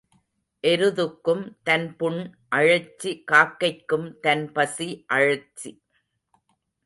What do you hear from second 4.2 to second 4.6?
தன்